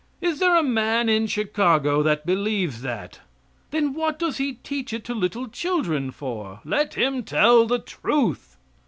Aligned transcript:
Is 0.19 0.39
there 0.39 0.55
a 0.57 0.63
man 0.63 1.09
in 1.09 1.27
Chicago 1.27 2.01
that 2.01 2.25
believes 2.25 2.81
that! 2.81 3.19
Then 3.69 3.93
what 3.93 4.17
does 4.17 4.37
he 4.37 4.53
teach 4.53 4.93
it 4.93 5.05
to 5.05 5.13
little 5.13 5.47
children 5.47 6.09
for? 6.09 6.59
Let 6.65 6.95
him 6.95 7.21
tell 7.21 7.67
the 7.67 7.77
truth. 7.77 8.57